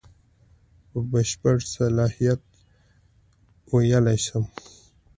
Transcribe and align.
په 0.89 0.97
بشپړ 1.11 1.55
صلاحیت 1.75 2.41
ویلای 3.71 4.17
شم. 4.25 4.45